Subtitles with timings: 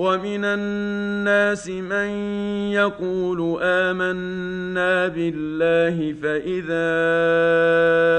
[0.00, 2.08] ومن الناس من
[2.72, 6.88] يقول آمنا بالله فإذا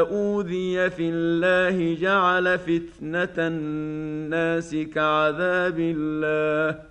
[0.10, 6.91] أوذي في الله جعل فتنة الناس كعذاب الله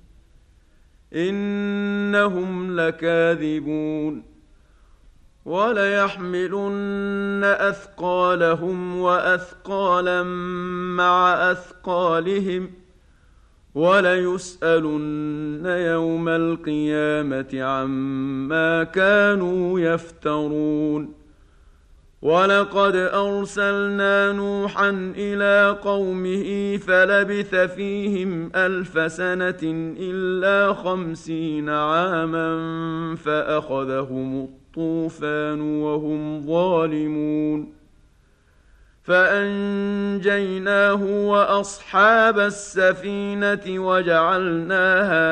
[1.15, 4.23] إنهم لكاذبون
[5.45, 10.23] وليحملن أثقالهم وأثقالا
[10.95, 12.69] مع أثقالهم
[13.75, 21.20] وليسألن يوم القيامة عما كانوا يفترون
[22.21, 36.47] ولقد أرسلنا نوحا إلى قومه فلبث فيهم ألف سنة إلا خمسين عاما فأخذهم الطوفان وهم
[36.47, 37.73] ظالمون
[39.03, 45.31] فأنجيناه وأصحاب السفينة وجعلناها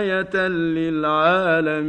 [0.00, 1.88] آية للعالمين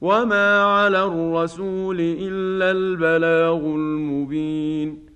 [0.00, 5.06] وما على الرسول الا البلاغ المبين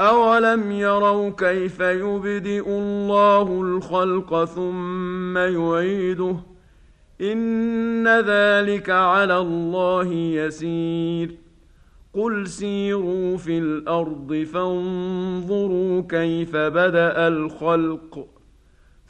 [0.00, 6.36] اولم يروا كيف يبدئ الله الخلق ثم يعيده
[7.20, 11.34] ان ذلك على الله يسير
[12.14, 18.37] قل سيروا في الأرض فانظروا كيف بدا الخلق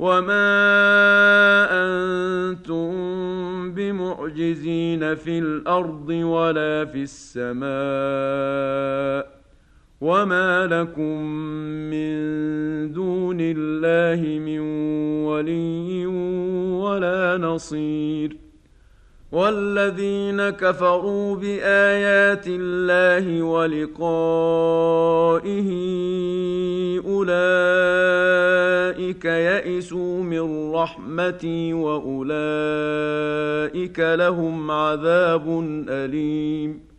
[0.00, 0.48] وما
[1.70, 2.90] أنتم
[3.72, 7.70] بمعجزين في الأرض ولا في السماء
[10.00, 11.22] وما لكم
[11.92, 12.12] من
[12.92, 14.60] دون الله من
[15.24, 16.06] ولي
[16.76, 18.36] ولا نصير
[19.32, 24.10] والذين كفروا بايات الله ولقائه
[27.06, 27.69] اولئك
[29.24, 32.40] يئسوا من رحمتي وأولئك
[34.00, 36.90] لهم عذاب أليم.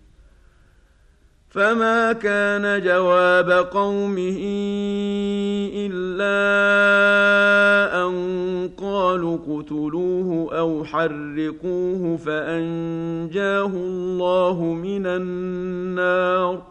[1.50, 4.39] فما كان جواب قومه
[5.75, 6.38] إلا
[8.07, 16.70] أن قالوا اقتلوه أو حرقوه فأنجاه الله من النار.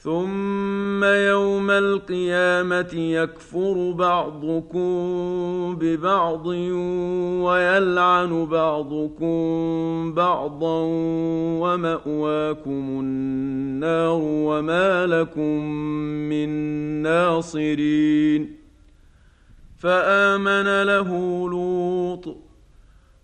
[0.00, 4.88] ثم يوم القيامه يكفر بعضكم
[5.80, 6.46] ببعض
[7.42, 10.80] ويلعن بعضكم بعضا
[11.60, 15.62] وماواكم النار وما لكم
[16.30, 16.48] من
[17.02, 18.56] ناصرين
[19.78, 21.10] فامن له
[21.50, 22.36] لوط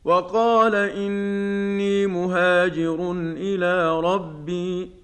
[0.04, 5.03] وقال اني مهاجر إلى ربي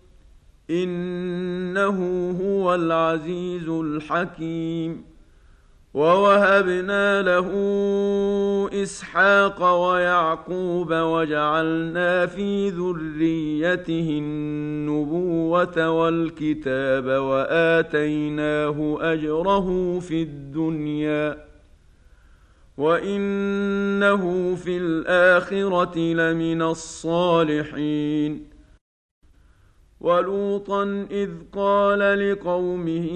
[0.70, 5.10] إنه هو العزيز الحكيم.
[5.94, 7.50] ووهبنا له
[8.82, 21.44] إسحاق ويعقوب وجعلنا في ذريته النبوة والكتاب وآتيناه أجره في الدنيا.
[22.78, 28.49] وإنه في الآخرة لمن الصالحين.
[30.00, 33.08] ولوطا إذ قال لقومه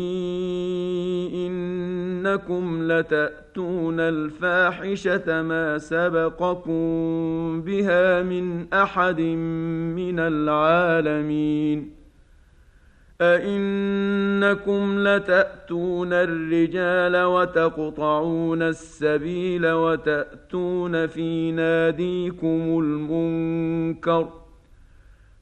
[1.35, 11.91] إنكم لتأتون الفاحشة ما سبقكم بها من أحد من العالمين.
[13.21, 24.44] أئنكم لتأتون الرجال وتقطعون السبيل وتأتون في ناديكم المنكر ۖ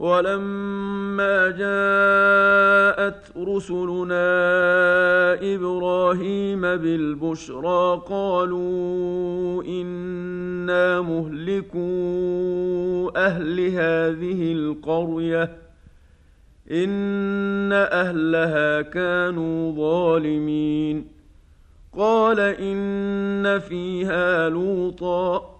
[0.00, 4.24] ولما جاءت رسلنا
[5.54, 11.78] إبراهيم بالبشرى قالوا إنا مهلكو
[13.16, 15.56] أهل هذه القرية
[16.70, 21.06] إن أهلها كانوا ظالمين.
[21.98, 25.59] قال إن فيها لوطا.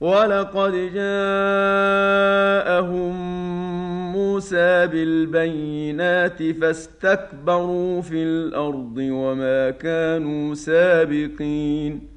[0.00, 1.40] ولقد جاءهم
[4.12, 12.08] موسى بالبينات فاستكبروا في الأرض وما كانوا سابقين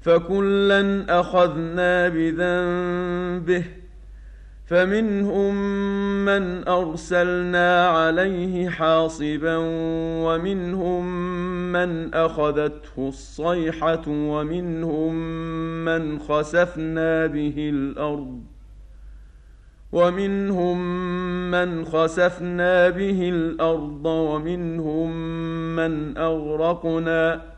[0.00, 3.64] فكلا اخذنا بذنبه
[4.68, 5.54] فمنهم
[6.24, 9.56] من أرسلنا عليه حاصبا
[10.24, 11.04] ومنهم
[11.72, 15.14] من أخذته الصيحة ومنهم
[15.84, 18.40] من خسفنا به الأرض
[19.92, 20.78] ومنهم
[21.50, 25.10] من خسفنا به الأرض ومنهم
[25.76, 27.57] من أغرقنا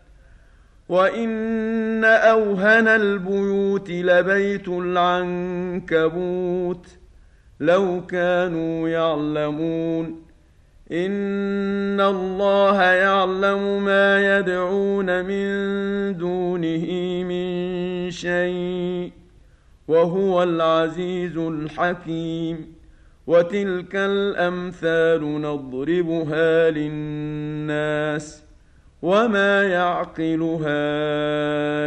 [0.91, 4.67] وان اوهن البيوت لبيت
[5.87, 6.17] العنكبوت
[7.59, 10.21] لو كانوا يعلمون
[10.91, 15.47] ان الله يعلم ما يدعون من
[16.17, 16.85] دونه
[17.23, 19.11] من شيء
[19.87, 22.73] وهو العزيز الحكيم
[23.27, 28.50] وتلك الامثال نضربها للناس
[29.01, 30.91] وما يعقلها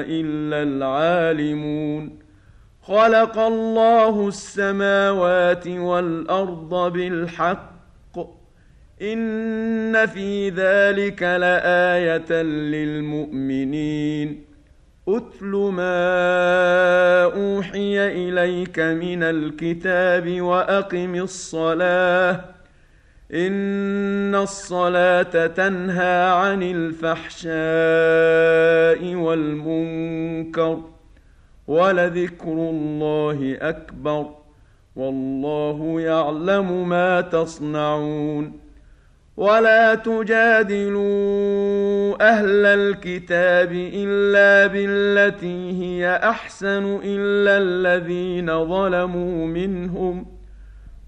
[0.07, 2.19] الا العالمون
[2.83, 7.75] خلق الله السماوات والارض بالحق
[9.03, 14.45] ان في ذلك لايه للمؤمنين
[15.09, 22.41] اتل ما اوحي اليك من الكتاب واقم الصلاه
[23.35, 27.55] ان الصلاه تنهى عن الفحشاء
[29.15, 30.79] والمنكر
[31.67, 34.27] ولذكر الله اكبر
[34.97, 38.53] والله يعلم ما تصنعون
[39.37, 41.05] ولا تجادلوا
[42.31, 50.34] أهل الكتاب الا بالتي هي احسن الا الذين ظلموا منهم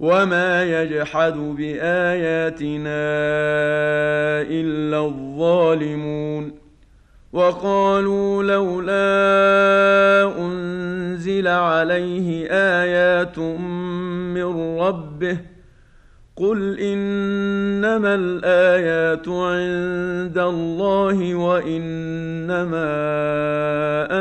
[0.00, 3.08] وما يجحد باياتنا
[4.42, 6.52] الا الظالمون
[7.32, 8.98] وقالوا لولا
[10.38, 15.38] انزل عليه ايات من ربه
[16.36, 22.86] قل انما الايات عند الله وانما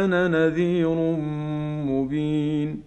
[0.06, 0.96] أنا نذير
[1.86, 2.87] مبين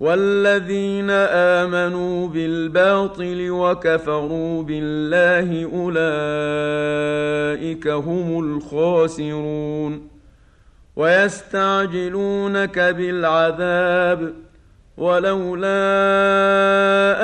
[0.00, 5.96] والذين آمنوا بالباطل وكفروا بالله أولئك
[7.88, 10.08] هم الخاسرون
[10.96, 14.32] ويستعجلونك بالعذاب
[14.96, 15.70] ولولا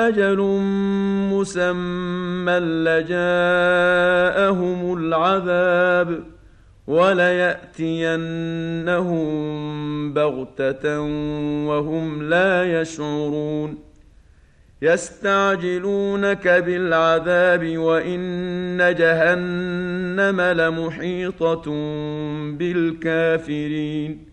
[0.07, 0.37] أجل
[1.33, 6.32] مسمى لجاءهم العذاب
[6.87, 8.13] وليأتينهم
[10.13, 11.01] بغتة
[11.67, 13.77] وهم لا يشعرون.
[14.81, 21.63] يستعجلونك بالعذاب وإن جهنم لمحيطة
[22.57, 24.32] بالكافرين.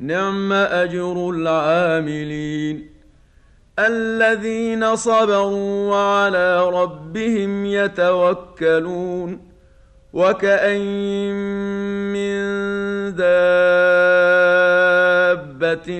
[0.00, 2.90] نعم أجر العاملين
[3.78, 9.40] الذين صبروا وعلى ربهم يتوكلون
[10.12, 11.34] وكأين
[12.12, 12.40] من
[13.14, 13.50] دابة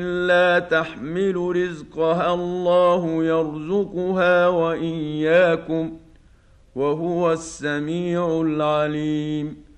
[0.00, 5.96] لا تحمل رزقها الله يرزقها وإياكم
[6.74, 9.69] وهو السميع العليم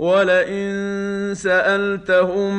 [0.00, 2.52] ولئن سألتهم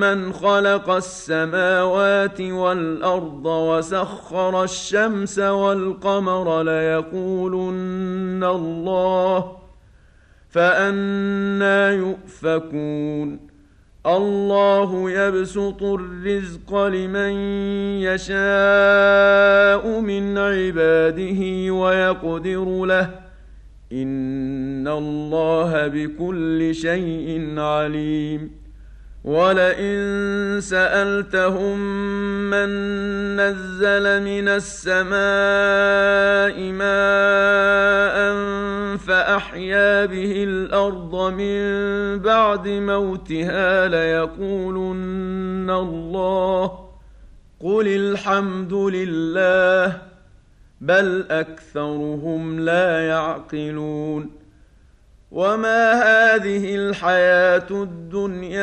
[0.00, 9.56] من خلق السماوات والأرض وسخر الشمس والقمر ليقولن الله
[10.48, 13.48] فأنا يؤفكون.
[14.06, 17.32] الله يبسط الرزق لمن
[18.06, 23.27] يشاء من عباده ويقدر له
[23.92, 28.50] ان الله بكل شيء عليم
[29.24, 31.78] ولئن سالتهم
[32.50, 32.68] من
[33.36, 35.12] نزل من السماء
[36.72, 38.18] ماء
[38.96, 41.62] فاحيا به الأرض من
[42.18, 46.88] بعد موتها ليقولن الله
[47.60, 50.07] قل الحمد لله
[50.80, 54.30] بل أكثرهم لا يعقلون.
[55.30, 58.58] وما هذه الحياة الدنيا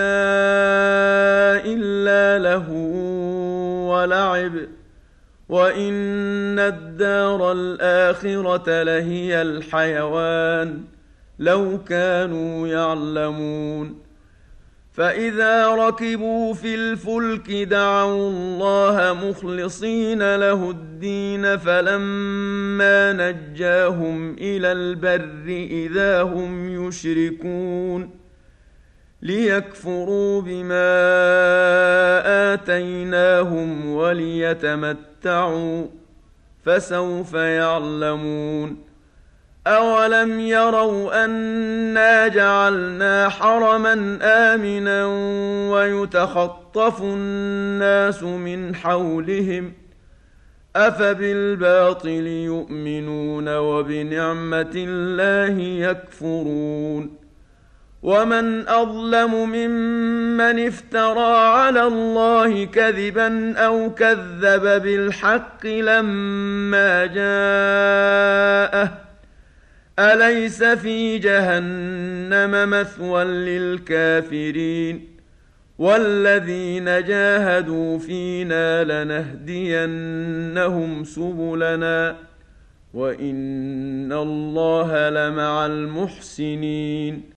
[1.66, 2.72] إلا له
[3.90, 4.54] ولعب.
[5.50, 10.84] وإن الدار الآخرة لهي الحيوان.
[11.40, 14.06] لو كانوا يعلمون.
[14.96, 26.88] فاذا ركبوا في الفلك دعوا الله مخلصين له الدين فلما نجاهم إلى البر اذا هم
[26.88, 28.10] يشركون
[29.22, 30.94] ليكفروا بما
[32.54, 35.86] اتيناهم وليتمتعوا
[36.66, 38.85] فسوف يعلمون
[39.68, 45.06] اولم يروا انا جعلنا حرما امنا
[45.72, 49.74] ويتخطف الناس من حولهم
[50.76, 57.26] افبالباطل يؤمنون وبنعمه الله يكفرون
[58.04, 69.05] ومن اظلم ممن افترى على الله كذبا أو كذب بالحق لما جاءه
[70.00, 75.08] أليس في جهنم مثوى للكافرين
[75.78, 80.24] والذين جاهدوا فينا لنهدينهم
[81.04, 82.16] سبلنا
[82.94, 87.30] وإن الله لمع المحسنين